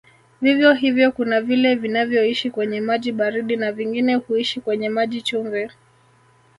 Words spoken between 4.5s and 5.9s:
kwenye maji chumvi